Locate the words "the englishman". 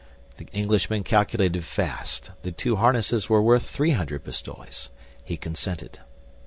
0.37-1.03